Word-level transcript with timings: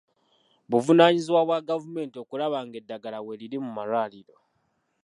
Buvunaanyizibwa 0.69 1.41
bwa 1.47 1.59
gavumenti 1.69 2.15
okulaba 2.23 2.57
nga 2.65 2.75
eddagala 2.81 3.17
weeriri 3.25 3.57
mu 3.63 3.69
malwaliro. 3.77 4.35